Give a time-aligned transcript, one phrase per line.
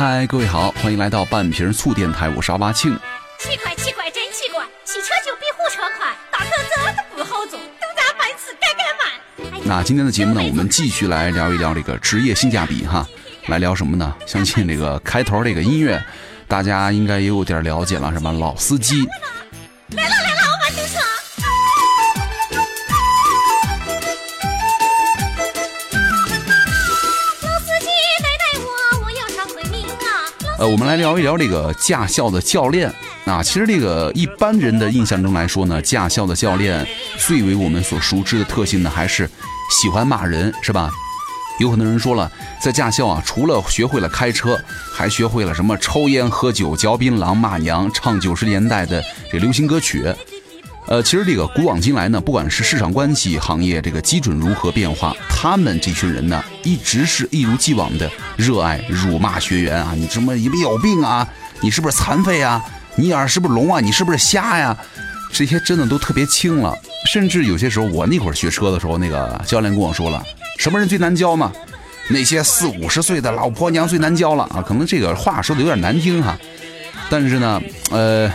[0.00, 2.98] 嗨，各位好，欢迎来到半瓶醋电台，我是阿巴庆。
[3.38, 9.54] 奇怪奇怪真奇怪，汽车就比火车快，大车真的不好走，都咱班次改改慢。
[9.54, 13.06] 哎那今天的节目呢，我们继续来聊一聊这个职业性价比哈。
[13.48, 14.16] 来聊什么呢？
[14.24, 16.02] 相信这个开头这个音乐，
[16.48, 18.32] 大家应该也有点了解了，什么？
[18.32, 19.06] 老司机，
[19.90, 20.14] 来了
[30.60, 32.92] 呃，我们来聊一聊这个驾校的教练
[33.24, 33.42] 啊。
[33.42, 39.26] 其实这个一般人的印象中来说呢，驾校的教练最为我们所熟知的特性呢，还是
[39.70, 40.90] 喜欢骂人，是吧？
[41.60, 42.30] 有很多人说了，
[42.62, 44.60] 在驾校啊，除了学会了开车，
[44.94, 50.14] 还学会了什么抽烟、喝酒、嚼槟榔、骂娘、唱九十年代的这流行歌曲。
[50.90, 59.94] 呃，其实这个古往今来呢，不管是市场关系、行业这个基准如何变化，他们这群人呢，一直是一如既往的热爱辱骂学员啊！
[59.96, 61.26] 你什么你们有病啊？
[61.60, 62.60] 你是不是残废啊？
[62.96, 63.78] 你眼是不是聋啊？
[63.80, 64.76] 你是不是瞎呀？
[65.32, 66.76] 这些真的都特别轻了，
[67.08, 70.20] 甚至有些时候，我那会儿学车的时候，那个教练跟我说了，
[70.58, 71.52] 什么人最难教吗？
[72.08, 74.60] 那些四五十岁的老婆娘最难教了啊！
[74.66, 76.36] 可能这个话说的有点难听哈，
[77.08, 78.28] 但是呢，呃，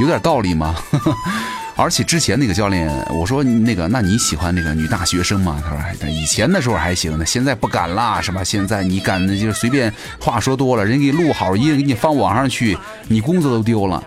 [0.00, 0.76] 有点道理嘛。
[1.80, 5.62] 而且之前那个教练，我说那个，那你喜欢那个女大学生吗？
[5.64, 8.42] 他说，哎，以前的时候还行呢，现在不敢啦，是吧？
[8.42, 14.02] 现在你敢，那就随便话说多了，人给你录好音，给你放网上去，你工作都丢了。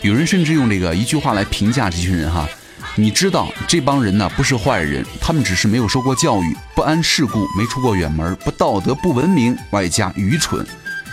[0.00, 2.48] 有人甚至用这个一句话来评价这群人哈，
[2.96, 10.66] 你知道这帮人呢不是坏人，他们只是没有受过教育，不谙世故，没出过远门，不道德，不文明，外加愚蠢。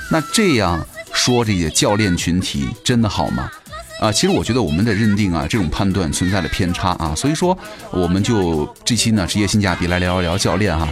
[0.10, 3.52] 那这样说这些教练群体真的好吗？
[4.02, 7.56] 啊，其实我觉得我们的认定啊，这种判断存在了偏差啊，所以说
[7.92, 10.92] 我们就这期呢职业性价比来聊一聊教练哈，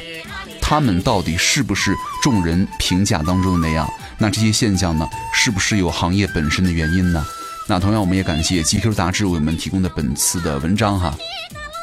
[0.62, 3.90] 他们到底是不是众人评价当中的那样？
[4.20, 7.26] 那这些现象呢，是不是有行业本身的原因呢？
[7.68, 11.12] 那同样我们也感谢 GQ 杂志为我们提供的本次的文章哈。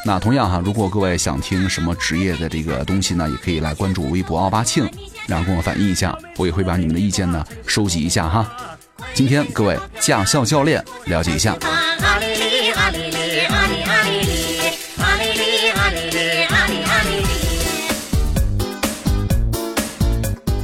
[0.05, 4.89] 那同样哈，如果各位想听什么职业的这个东西呢，也可以来关注微博奥巴庆，
[5.27, 8.49] 然后跟我反映一下，我也会把你们的意见呢收集一下哈。
[9.15, 11.57] 今天各位驾校教练了解一下。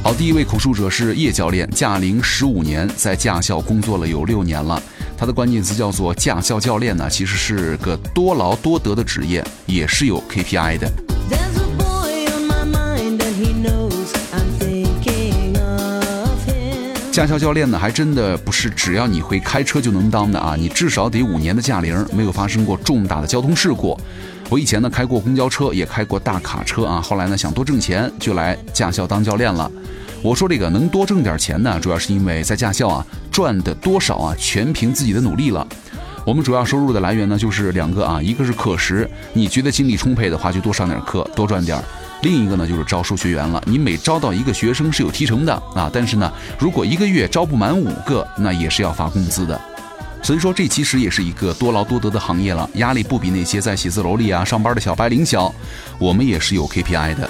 [0.03, 4.81] 好，第一位口述者是叶教练，驾龄十五年，在驾校工作了有六年了。
[5.17, 10.91] 他的关键词叫做驾校教练呢，其实是个多劳多得的职业，也是有 KPI 的。
[17.13, 23.95] 驾校教练呢，还真的不是只要你会开车就能当的啊，你至少得五年的驾龄，没有发生过重大的交通事故。
[24.49, 29.71] 我以前呢开过公交车，也开过大卡车啊，后来呢想多挣钱，就来驾校当教练了。
[30.23, 35.67] 我说这个能多挣点钱呢，主要是因为在驾校啊赚的多少啊，全凭自己的努力了。
[36.25, 41.83] 我们主要收入的来源呢，就是两个啊，一个是课时，你觉得精力充沛的话，就多上点课，多赚点儿；
[42.23, 43.61] 另一个呢，就是招收学员了。
[43.67, 49.59] 你每招到一个学生是有提成的啊，但是呢，如果一个月招不满五个，那也是要发工资的。
[50.23, 55.53] 所以说，这其实也是一个多劳多得的行业了，压力不比那些在写字楼里啊上班的小白领小。
[55.99, 57.29] 我们也是有 KPI 的。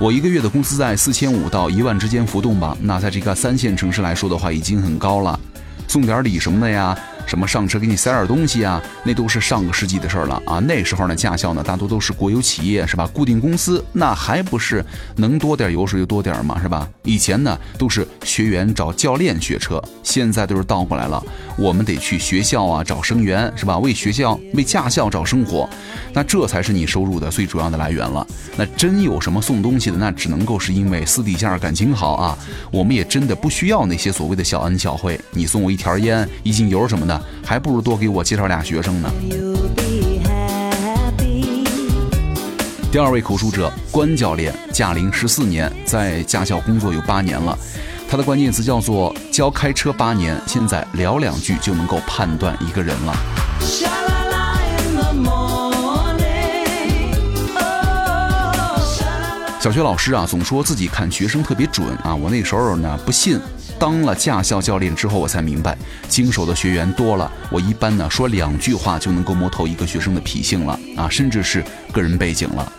[0.00, 5.38] 我一个月的工资在四千五到一万之间浮动吧，那在这个三线城市来说的话，已经很高了。
[5.86, 10.58] 送点礼什么的呀，什么上车给你塞点东西啊，那都是上个世纪的事儿了啊。
[10.58, 13.06] 那时候呢，驾校呢大多都是国有企业是吧？
[13.12, 14.84] 固定公司，那还不是
[15.16, 16.88] 能多点油水就多点嘛是吧？
[17.04, 21.22] 以前呢都是学员找教练学车，现在都是倒过来了，
[21.56, 23.78] 我们得去学校啊找生源是吧？
[23.78, 25.68] 为学校为驾校找生活，
[26.12, 28.26] 那这才是你收入的最主要的来源了。
[28.56, 32.38] 那真有什么送东西的，那只能够是因为私底下感情好啊。
[32.70, 37.11] 我们也真的不需要那些所谓的小恩小惠，你送我一条烟、一斤油什么的，
[37.44, 39.10] 还不如多给我介绍俩学生呢。
[42.90, 47.58] 第二位口述者关教练，驾龄十四年，在驾校工作有八年了。
[48.08, 53.14] 他的关键词叫做教开车八年，现在聊两句就能够判断一个人了。
[55.24, 55.62] Oh.
[59.60, 62.14] 小学老师啊，总说自己看学生特别准啊。
[62.14, 63.38] 我那时候呢不信，
[63.82, 65.76] 当了驾校教练之后，我才明白，
[66.06, 72.72] 经手的学员多了，我一般呢说两句话就能够摸透一个学生的脾性了啊，甚至是个人背景了。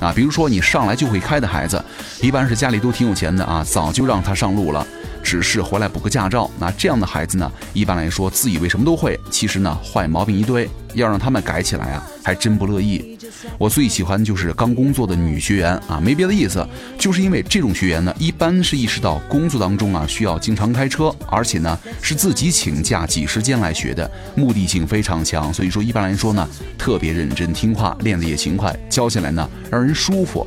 [0.00, 1.84] 啊，比如说你上来就会开的孩子，
[2.22, 4.86] 一般是家里都挺有钱的啊，早就让他上路了，
[5.22, 6.50] 只是回来补个驾照。
[6.58, 13.18] 那这样的孩子呢，一般来说自以为什么都会，其实呢坏毛病一堆，要让他们改起来啊，还真不乐意。
[13.58, 16.66] 我最喜欢就是刚工作的女学员啊，没别的意思，
[16.98, 26.48] 就是因为这种学员呢，一般是意识到工作当中啊需要经常开车，而且呢是自己请假挤时间来学的，目的性非常强，所以说一般来说呢
[26.78, 30.46] 特别认真听话，练得也勤快，教起来呢让人舒服。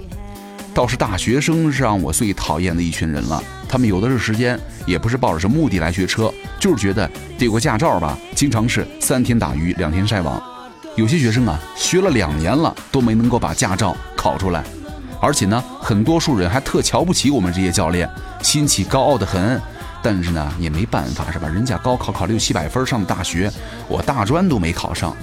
[0.73, 3.43] 倒是大学生是让我最讨厌的一群人了。
[3.69, 7.07] 他们有的是时间，也不是抱着什么目的来学车，就是觉得
[7.37, 8.17] 得有个驾照吧。
[8.33, 10.52] 经常是三天打鱼两天晒网。
[10.95, 14.63] 有些学生啊，学了两年了都没能够把驾照考出来，
[15.19, 18.07] 而且呢，很多数人还特瞧不起我们这些教练，
[18.43, 19.59] 心气高傲的很。
[20.03, 21.47] 但是呢，也没办法是吧？
[21.47, 23.51] 人家高考考六七百分上的大学，
[23.87, 25.15] 我大专都没考上。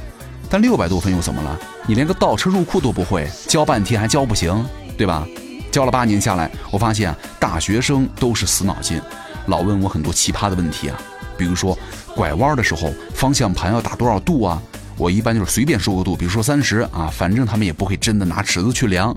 [0.49, 1.57] 但六百多分又怎么了？
[1.87, 4.67] 你连个倒车入库都不会，教半天还教不行，
[4.99, 5.25] 对吧？
[5.71, 9.01] 教了八年下来，我发现，大学生都是死脑筋，
[9.47, 10.99] 老问我很多奇葩的问题啊，
[11.39, 11.79] 比如说
[12.17, 14.61] 拐弯的时候方向盘要打多少度啊？
[15.01, 19.17] 我一般就是随便说个度，比如说三十啊，反正他们也不会真的拿尺子去量。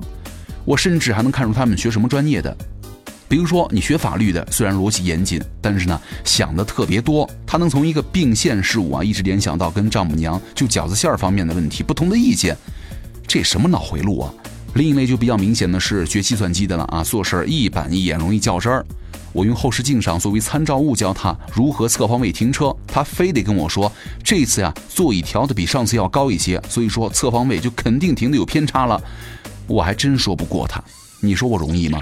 [0.63, 2.55] 我甚至还能看出他们学什么专业的，
[3.27, 12.55] 比如说你学法律的，虽然逻辑严谨，但是呢想的特别多，他能从一个并线事物啊，一直联想到跟丈母娘就饺子馅儿方面的问题不同的意见，
[13.27, 14.33] 这什么脑回路啊？
[14.75, 18.85] 另一类就比较明显的是学计算机的了啊，做事一板一眼，容易较真儿。
[19.33, 23.91] 我用后视镜上作为参照物教他如何侧方位停车，他非得跟我说
[24.23, 29.01] 这次呀座椅调的比上次要高一些，所以说侧方位就肯定停的有偏差了。
[29.67, 30.81] 我还真说不过他，
[31.19, 31.99] 你说我容易吗？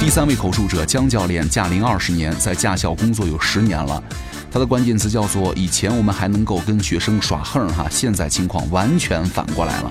[0.00, 4.02] 第三位口述者江教练驾龄二十年，在驾校工作有十年了。
[4.50, 9.90] 他的关键词叫做“以前我们还能够跟学生耍横哈，现在情况完全反过来了”。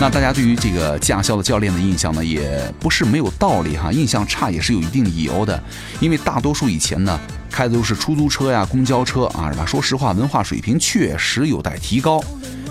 [0.00, 5.60] 那大家对于这个驾校的教练的印象呢，也不是没有道理哈，印象差也是有一定理由的，
[5.98, 7.18] 因为大多数以前呢
[7.50, 9.66] 开的都是出租车呀、公交车啊，是吧？
[9.66, 12.22] 说实话，文化水平确实有待提高。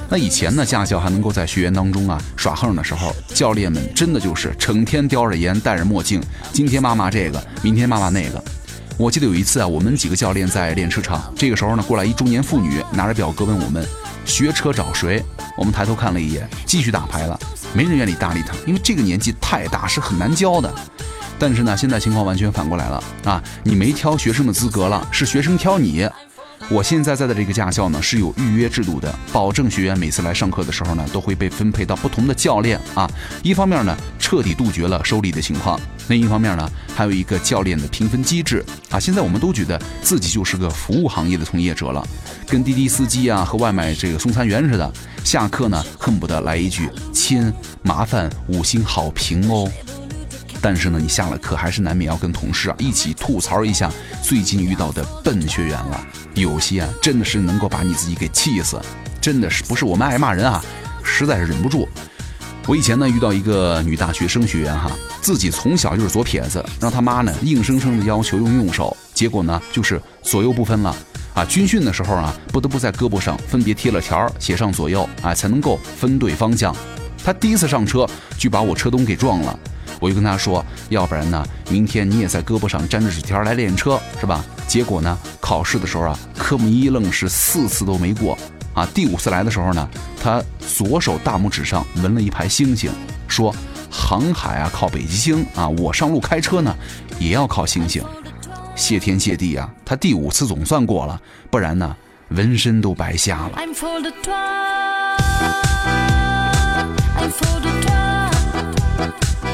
[0.08, 6.24] 那以前呢，驾校还能够在学员当中啊耍横的时候，教练们真的就是成天叼着烟，戴着墨镜，
[6.54, 8.42] 今天骂骂这个，明天骂骂那个。
[8.98, 13.86] 我记得有一次啊，我们几个教练在练车场，这个时候呢，过来一中年妇女，拿着表格问我们
[14.28, 15.24] 学车找谁。
[15.58, 17.40] 我们抬头看了一眼，继续打牌了，
[17.74, 20.72] 没人愿意搭理他，因为这个年纪太大，是很难教的。
[21.40, 26.08] 但是呢，现在情况完全反过来了啊，你没挑学生的资格了，是学生挑你。
[26.70, 33.10] 我现在在的这个驾校呢是有预约制度的，保证学员每次来上课的时候呢都会被分配到不同的教练啊。
[33.42, 39.00] 一方面呢彻底杜绝了收礼的情况，另一方面呢还有一个教练的评分机制啊。
[39.00, 42.06] 现在我们都觉得自己就是个服务行业的从业者了，
[42.48, 44.94] 跟滴滴司机啊和外卖这个送餐员似的，
[45.24, 49.72] 下课呢恨不得来一句亲，麻烦五星好评哦。
[50.62, 56.08] 但是呢，你下了课还是难免要跟同事啊一起吐槽一下最近遇到的笨学员了。
[56.34, 58.82] 有些啊，真的是能够把你自己给气死，
[59.22, 60.64] 真的是不是我们爱骂人啊，
[61.04, 61.88] 实在是忍不住。
[62.68, 70.94] 我以前呢遇到一个女大学生学员哈，自己从小就是左撇子，让她妈呢硬生生的要求用右手，结果呢就是左右不分了
[71.34, 71.46] 啊。
[71.46, 76.76] 军训的时候啊，不得不在胳膊上分别贴了条，写上左右啊，才能够分对方向。
[77.28, 78.08] 他第一次上车
[78.38, 79.60] 就把我车东给撞了。
[80.00, 84.46] 我就跟他说，要不然呢，明天你也在胳膊上粘着纸条来练车，是吧？
[84.66, 88.38] 结果呢，考试的时候啊，科目一愣是四次都没过，
[88.74, 89.90] 啊，第五次来的时候呢，
[90.24, 92.90] 他左手大拇指上纹了一排星星，
[93.28, 93.54] 说
[93.92, 96.74] 航海啊靠北极星啊，我上路开车呢
[97.20, 98.02] 也要靠星星。
[98.74, 101.22] 谢天谢地啊，他第五次总算过了，
[101.52, 101.94] 不然呢，
[102.30, 103.60] 纹身都白瞎了。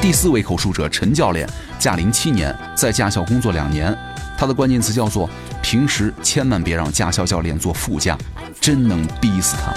[0.04, 3.96] 第四位口述者陈教练，驾龄七年，在驾校工作两年。
[4.36, 5.26] 他的关键词叫做
[5.64, 8.14] “平时千万别让驾校教练坐副驾，
[8.60, 9.72] 真能逼死他”。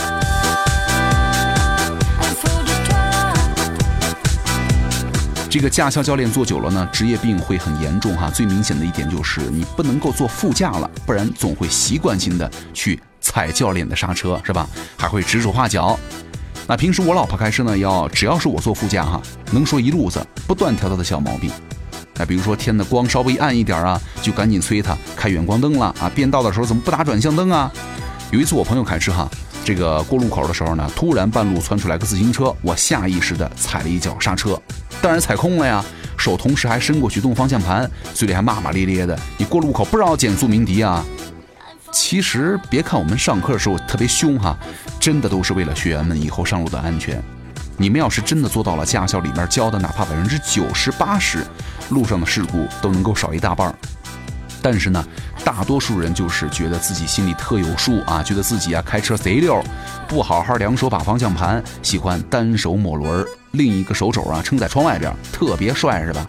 [5.50, 8.30] 这个驾校教练坐久了呢，职业病会很严重哈。
[8.30, 14.68] 最明显的一点就是你不能够坐副驾了，不然总会习惯性的去踩教练的刹车，是吧？
[14.98, 15.98] 还会指手画脚。
[16.70, 19.22] 那平时我老婆开车呢，要只要是我坐副驾哈，
[19.52, 21.50] 能说一路子，不断挑她的小毛病。
[22.16, 26.12] 那，比如说天的光稍微暗一点啊，就赶紧催他开远光灯了啊。
[26.14, 27.72] 变道的时候怎么不打转向灯啊？
[28.32, 29.30] 有一次我朋友开车哈，
[29.64, 34.62] 这个过路口的时候呢，突然半路窜出来个自行车，我下意识的踩了一脚刹车，
[35.02, 35.86] 当然踩空了呀，
[36.18, 41.06] 手同时还伸过去动方向盘，嘴里还骂骂咧咧的：“你过路口不知道减速鸣笛啊？”
[42.00, 44.56] 其实别看我们上课的时候特别凶哈，
[45.00, 47.22] 真的都是为了学员们以后上路的安全。
[47.76, 51.44] 你们要是真的做到了驾校里面教的，哪怕百分之九十八十，
[51.90, 53.76] 路上的事故都能够少一大半儿。
[54.62, 55.04] 但是呢，
[55.44, 59.62] 大多数人就是觉得自己心里特有数啊，觉得自己啊开车贼溜，
[60.08, 66.26] 不好好两手把方向盘，喜欢单手抹轮，另一个手肘啊撑在窗外边，特别帅是吧？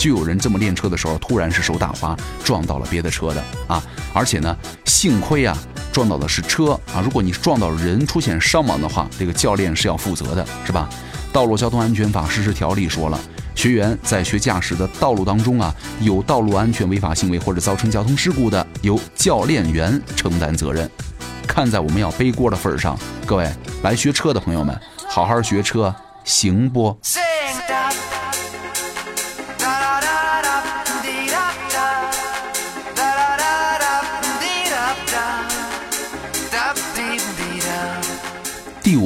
[0.00, 3.82] 就有人这么练车的时候，突然是手打滑，撞到了别的车的啊！
[4.14, 5.54] 而且呢，幸亏啊
[5.92, 10.88] 撞到的是车啊，如果你撞到人出现伤亡的话，这个教练是要负责的，是吧？
[11.34, 13.20] 道路交通安全法实施条例说了，
[13.54, 20.90] 学员在学驾驶的道路当中啊，有道路安全违法行为或者造成交通事故的，由教练员承担责任。
[21.46, 23.46] 看在我们要背锅的份儿上，各位
[23.82, 24.74] 来学车的朋友们，
[25.10, 26.98] 好好学车行不？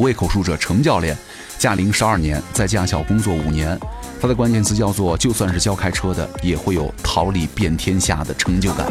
[0.04, 1.16] 位口述者程教练，
[1.58, 3.78] 驾龄十二年，在驾校工作五年。
[4.20, 8.86] 他的关键词叫做：就算是教开车的，也会有桃李遍天下的成就感。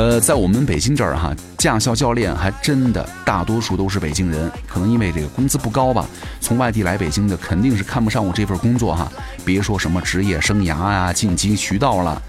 [0.00, 6.08] 呃，在我们北京这儿哈，驾校教练还真的大多数都是北京人，可能因为这个工资不高吧，
[6.40, 9.12] 从外地来北京的肯定是看不上我这份工作哈。
[9.44, 12.22] 别说什么职业生涯呀、晋级渠道了，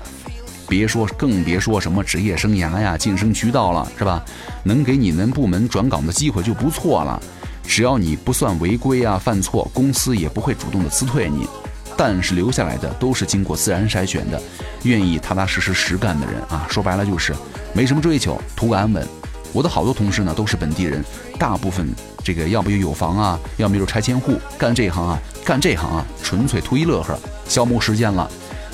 [0.68, 4.22] 别说更别说什么职业生涯呀、晋升渠道了，是吧？
[4.66, 7.18] 能给你们部门转岗的机会就不错了。
[7.64, 11.48] 只要你不算违规啊、犯错，公司也不会主动的辞退你。
[11.96, 14.42] 但是留下来的都是经过自然筛选的，
[14.84, 16.66] 愿意踏踏实实实干的人啊。
[16.70, 17.34] 说白了就是
[17.74, 19.08] 没什么追求，图个安稳。
[19.54, 21.04] 我的好多同事呢都是本地人，
[21.38, 21.88] 大部分
[22.24, 28.30] 这个要不就有房啊，要么就是拆迁户，干这行啊，干这行啊，纯粹图一乐呵，消磨时间了。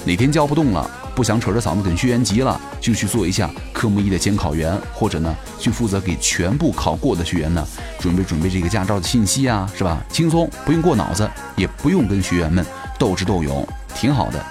[0.06, 7.68] 哪天教不动了，不想扯着嗓子跟学员急了，就去做一下科目一的监考员，或者呢，去负责给全部考过的学员呢，
[8.00, 10.01] 准备准备这个驾照的信息啊，是吧？
[10.10, 12.63] 轻松，不用过脑子，也不用跟学员们
[13.00, 14.46] 斗智斗勇，挺好的。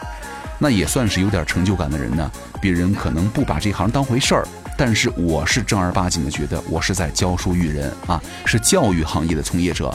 [0.59, 2.31] 那也算是有点成就感的人呢。
[2.61, 9.95] 别人可能不把这行当回事儿，但是我是正儿八经的觉得我是在教书育人啊，是教育行业的从业者。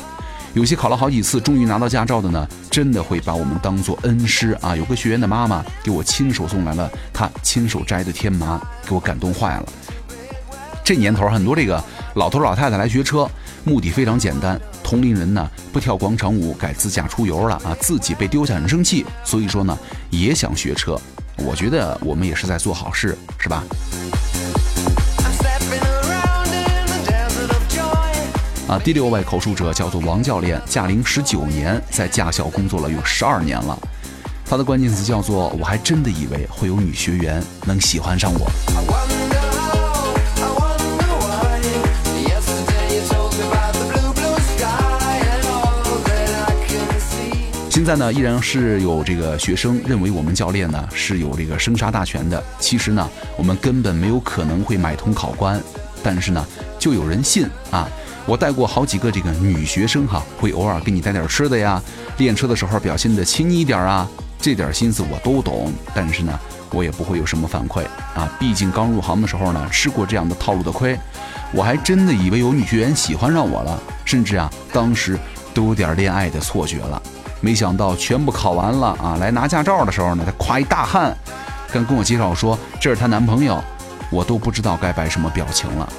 [0.53, 4.75] 有些考了好几次，终于拿到驾照的呢，真的会把我们当做恩师啊。
[4.75, 9.65] 有个学员的妈妈给我亲手送来了她亲手摘的天麻，给我感动坏了。
[10.83, 11.81] 这年头，很多这个
[12.15, 13.29] 老头老太太来学车，
[13.63, 14.59] 目的非常简单，
[14.91, 19.79] 同龄人呢不跳广场舞，改自驾出游了啊，自己被丢下很生气，所以说呢
[20.09, 20.99] 也想学车。
[21.37, 23.63] 我觉得我们也是在做好事，是吧.
[28.67, 33.79] 啊，第六位口述者叫做王教练，驾龄十九年，在驾校工作了有十二年了。
[34.45, 38.51] 他的关键词叫做“我还真的以为会有女学员能喜欢上我
[47.81, 52.41] 现在呢，依然是有这个学生认为我们教练呢是有这个生杀大权的。
[52.59, 55.59] 其实呢，我们根本没有可能会买通考官，
[56.03, 56.45] 但是呢，
[56.77, 57.89] 就有人信啊。
[58.27, 61.81] 我带过好几个这个女学生哈，会偶尔给你带点吃的呀，
[62.19, 64.07] 练车的时候表现的亲一点啊，
[64.39, 65.73] 这点心思我都懂。
[65.95, 67.83] 但是呢，我也不会有什么反馈
[68.13, 70.95] 啊，毕竟刚入行的时候呢，吃过这样的套路的亏，
[71.51, 75.17] 我还真的以为有女学员喜欢上我了，甚至啊，当时
[75.51, 77.01] 都有点恋爱的错觉了。
[77.41, 81.15] 没想到全部考完了啊，来拿驾照的时候呢，他夸一大汗，
[81.73, 83.61] 刚跟我介绍说这是她男朋友，
[84.11, 85.91] 我都不知道该摆什么表情了。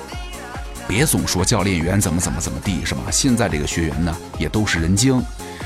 [0.86, 3.02] 别总说教练员怎么怎么怎么地是吧？
[3.10, 5.20] 现在这个学员呢也都是人精，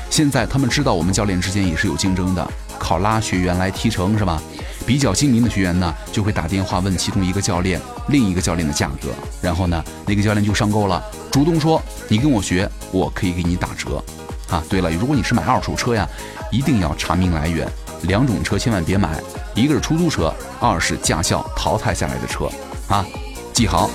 [0.09, 2.47] 现在他们知道我们教练之间也是有竞争的，
[2.79, 4.41] 考拉学员来提成是吧？
[4.85, 9.09] 比较精明的学员呢就会打电话问其中一个教练另一个教练的价格，
[9.41, 14.01] 然后呢那个教练就上钩了，主动说你跟我学，我可以给你打折。
[14.49, 16.07] 啊，对了，如果你是买二手车呀，
[16.51, 17.67] 一定要查明来源，
[18.03, 19.21] 两种车千万别买，
[19.53, 22.49] 一个是出租车，二是驾校淘汰下来的车
[22.87, 23.05] 啊，
[23.53, 23.89] 记好。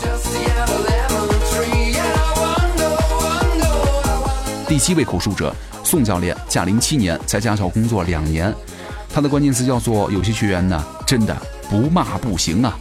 [4.69, 5.55] 第七位口述者
[5.85, 8.55] 宋教练，驾龄七年，在驾校工作两年。
[9.15, 11.37] 他的关键词叫做“有些学员呢，真的
[11.69, 12.79] 不骂不行啊”。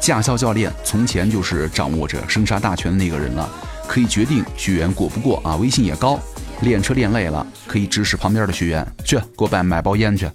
[0.00, 3.48] 驾校教练从前就是掌握着生杀大权的那个人了，
[3.90, 6.16] 可以决定学员过不过啊，威信也高。
[6.60, 10.30] 练车练累了，可以指使旁边的学员去给我买买包烟去。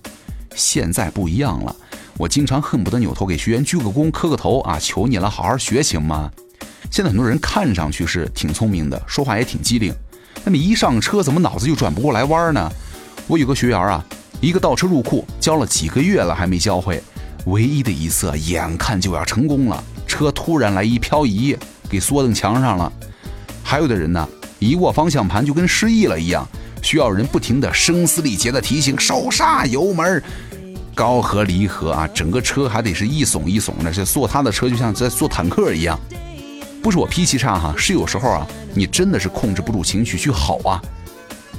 [0.54, 1.74] 现在不一样了，
[2.18, 6.30] 我经常恨不得扭头给学员鞠个躬、磕个头啊，求你了，好好学行吗？
[6.92, 9.96] 现在很多人看上去是挺聪明的，说话也挺机灵，
[10.44, 12.70] 那么一上车怎么脑子就转不过来弯呢？
[13.26, 14.04] 我有个学员啊，
[14.42, 17.02] 一个倒车入库，教了几个月了还没教会，
[17.46, 21.56] 唯一的一次眼看就要成功了，车突然来一漂移，
[21.90, 22.92] 给缩登墙上了。
[23.68, 24.30] 还有的人呢，
[24.60, 26.48] 一握方向盘就跟失忆了一样，
[26.84, 30.22] 需要人不停的声嘶力竭的提醒手刹油门。
[30.94, 36.00] 高和离合啊，整个车还得是一耸一耸的，这坐他的车就像在坐坦克一样。
[36.84, 40.80] 不是我脾气差哈，是有时候啊，你真的是控制不住情绪去吼啊。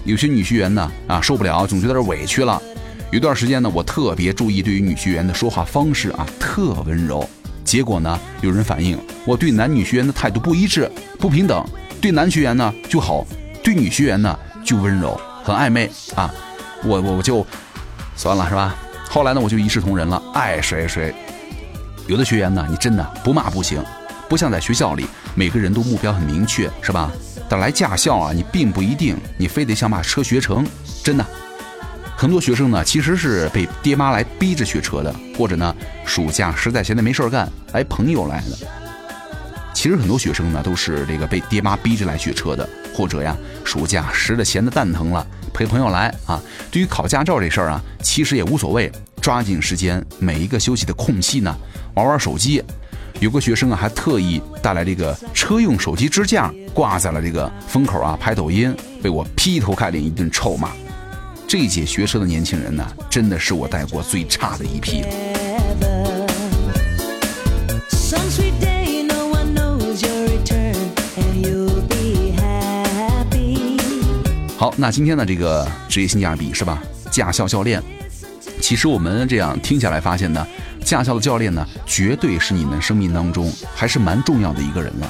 [0.04, 2.62] 有些女学员呢啊受不了，总觉得委屈了。
[3.10, 7.28] 有段时间呢，我特别注意对于女学员的说话方式啊，特温柔。
[7.64, 11.66] 结果呢，有人反映我对男女学员的态度不一致、不平等，
[12.06, 13.26] 对男学员呢就好，
[13.64, 16.32] 对女学员呢就温柔，很暧昧啊。
[16.84, 17.44] 我我我就
[18.14, 18.76] 算了是吧？
[19.10, 21.12] 后来呢，我就一视同仁了，爱谁谁。
[22.06, 23.82] 有的学员呢，你真的不骂不行，
[24.28, 27.10] 不像在学校里，每个人都目标很明确，是吧？
[27.48, 30.64] 但来驾校啊，你并不一定，你非得想把车学成，
[31.02, 31.26] 真的。
[32.16, 38.85] 很多学生呢，其实是被爹妈来逼着学车的，或者呢，暑假实在闲的没事儿干，来朋友来的。
[39.76, 46.40] 其实很多学生呢，都是这个被爹妈逼着来学车的，或者呀，暑假实在闲的蛋疼了，陪朋友来啊。
[46.70, 48.90] 对于考驾照这事儿啊，其实也无所谓，
[49.20, 51.54] 抓紧时间，每一个休息的空隙呢，
[51.92, 52.64] 玩玩手机。
[53.20, 60.70] 有个学生啊，还特意带来这个车用手机支架，挂在了这个风口啊，拍抖音，被我劈头盖脸一顿臭骂。
[61.46, 65.08] 这届学车的年轻人呢，真的是我带过最差的一批了。
[74.66, 76.82] 好，那今天的这个职业性价比是吧？
[77.08, 77.80] 驾校教练，
[78.60, 80.44] 其实我们这样听下来发现呢，
[80.84, 85.08] 驾校的教练呢，绝对是你们生命当中还是蛮重要的一个人了。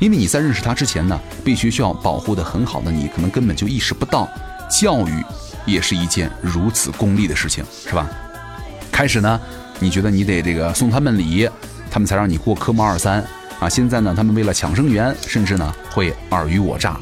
[0.00, 4.28] 因为你在认识他之前呢，必须需要保护的很好的你，可能根本就意识不到，
[4.68, 5.24] 教育
[5.64, 8.10] 也是一件如此功利的事情，是吧？
[8.90, 9.40] 开始呢，
[9.78, 11.48] 你觉得你得这个送他们礼，
[11.92, 13.24] 他们才让你过科目二三
[13.60, 13.68] 啊。
[13.68, 16.98] 现在呢，他们为了抢生源，甚至呢会尔虞我诈。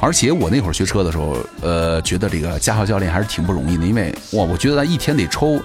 [0.00, 5.60] 而且我那会儿学车的时候，呃，觉得这个驾校教练还是挺不容易的，因为哇，我觉得他一天得抽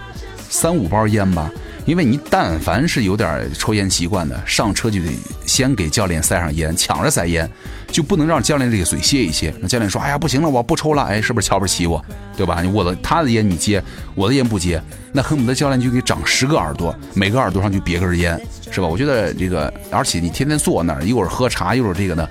[0.49, 1.51] 三五包烟吧。
[1.85, 5.11] 因为你但凡是有点抽烟习惯的，上车就得
[5.45, 7.49] 先给教练塞上烟，抢着塞烟，
[7.87, 9.53] 就不能让教练这个嘴歇一歇。
[9.59, 12.03] 那教练说：“哎呀，不行了，我不抽了。”哎，是不是瞧不起我？
[12.37, 12.63] 对吧？
[12.73, 13.83] 我的他的烟你接，
[14.15, 14.81] 我的烟不接，
[15.11, 18.39] 那恨不得教练就给长十个耳朵，每个耳朵上就别根烟，
[18.71, 18.87] 是吧？
[18.87, 22.27] 我觉得这个，而且你天天坐那儿，一会儿喝茶，一会儿这个呢，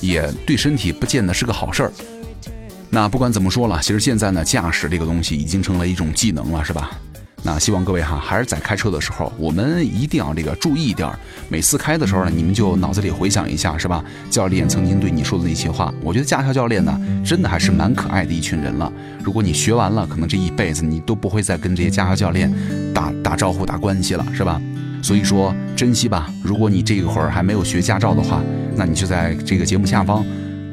[0.00, 1.92] 也对身体不见得是个好事儿。
[2.90, 6.90] 那不管怎么说了，其实现在呢，驾驶这个东西已经成了一种技能了，是吧？
[7.46, 11.08] 那希望各位哈，还是在开车的时候，我们一定要这个注意一点。
[11.48, 14.04] 每次开的时候呢，你们就脑子里回想一下，是吧？
[14.28, 18.92] 教练曾经对你说的那些话，我觉得驾校教练呢，真的还是蛮可爱的一群人了。
[19.22, 22.52] 如果你学完了，可能这一辈子你都不会再跟这些驾校教练
[22.92, 24.60] 打打招呼、打关系了，是吧？
[25.00, 26.28] 所以说，珍惜吧。
[26.42, 28.42] 如果你这一会儿还没有学驾照的话，
[28.74, 30.24] 那你就在这个节目下方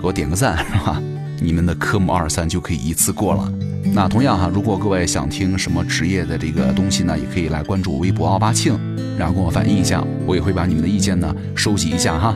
[0.02, 1.00] 给我点个赞，是吧？
[1.44, 3.52] 你们的科目二三就可以一次过了。
[3.94, 8.80] 那同样哈，如果各位想听什么职业的这个东西呢，也可以来关注微博奥巴庆，
[9.18, 12.34] 然后跟我反映一下，我也会把你们的意见呢收集一下哈。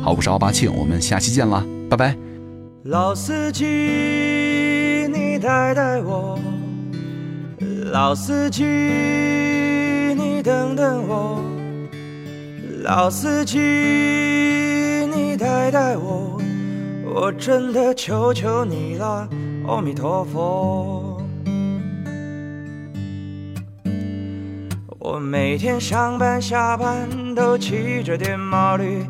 [0.00, 2.16] 好，我是奥巴庆，我们下期见啦，拜拜。
[2.84, 3.64] 老司机，
[5.12, 6.38] 你带带我。
[7.90, 11.42] 老司机，你等等我。
[12.84, 16.35] 老司机，你带带我。
[17.18, 19.26] 我真的求求你了，
[19.66, 21.18] 阿弥陀佛。
[24.98, 29.02] 我每天上班下班都骑着电毛驴，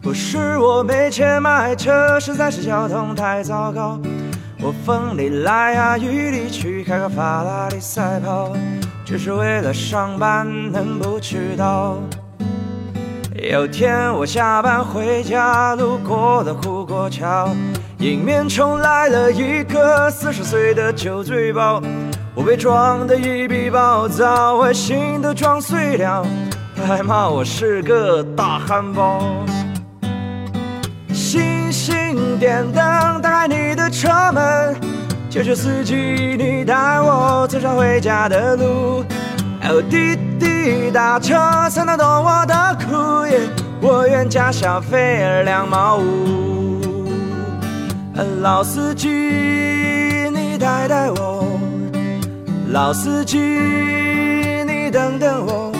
[0.00, 4.00] 不是我没钱买车，实在是交通太糟糕。
[4.62, 8.56] 我风里来啊雨里去，开个法拉利赛跑，
[9.04, 11.98] 只是为了上班能不迟到。
[13.50, 17.48] 有天我下班回家，路过了护国桥，
[17.98, 21.82] 迎面冲来了一个四十岁的酒醉包，
[22.36, 26.24] 我被撞得一逼暴躁，我心都撞碎了，
[26.76, 29.20] 他还骂我是个大汉堡。
[31.12, 34.76] 星星点灯，打开你的车门，
[35.28, 35.96] 求求司机
[36.38, 39.04] 你带我走上回家的路。
[39.64, 41.34] 哦，滴滴打车
[41.70, 43.48] 才能懂我的苦耶，
[43.80, 46.80] 我愿加小费两毛五。
[48.40, 51.46] 老司机，你带带我，
[52.72, 55.72] 老司机，你等等我，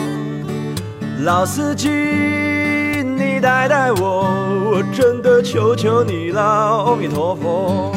[1.25, 4.25] 老司机，你带带我，
[4.71, 7.91] 我真的求求你了，阿弥陀佛。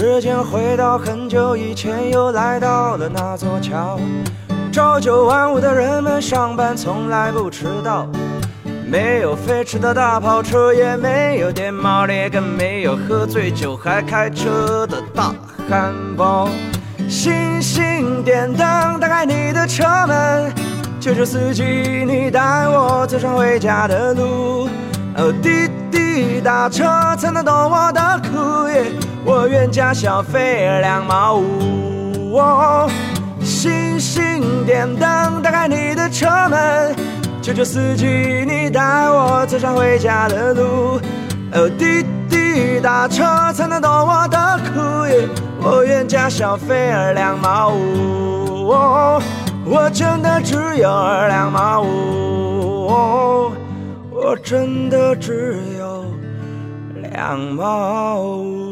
[0.00, 4.00] 时间回到很久以前，又来到了那座桥。
[4.72, 8.08] 朝九晚五的人们上班从来不迟到，
[8.86, 15.34] 没有飞驰的大跑车，也没有电猫猎，更没有喝醉酒还开车的大
[15.68, 16.48] 汉堡。
[17.06, 20.50] 星星点灯打开你的车门，
[20.98, 21.62] 求求司机
[22.06, 24.66] 你带我走上回家的路。
[25.18, 26.86] 哦，滴滴打车
[27.18, 28.00] 才能懂我的
[28.32, 28.66] 苦
[29.70, 32.36] 加，小费两毛五。
[32.36, 32.90] 哦
[33.40, 36.94] 星星点灯打开你的车门，
[37.40, 38.06] 求求司机
[38.46, 41.00] 你带我走上回家的路。
[41.52, 44.80] 哦，滴滴打车才能懂我的苦，
[45.62, 48.68] 我愿加小费两毛五。
[48.68, 49.22] 哦
[49.64, 50.88] 我真的只有
[51.28, 52.86] 两毛五。
[52.88, 53.52] 哦
[54.10, 56.04] 我真的只有
[57.12, 58.69] 两毛五。